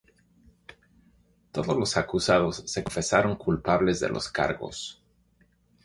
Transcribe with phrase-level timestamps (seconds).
[1.51, 5.03] Todos los acusados se confesaron culpables de los cargos.